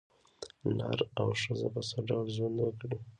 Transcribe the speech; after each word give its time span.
نر 0.77 0.99
او 1.19 1.27
ښځه 1.41 1.67
په 1.73 1.81
څه 1.87 1.97
ډول 2.07 2.25
ژوند 2.35 2.57
وکړي. 2.61 2.97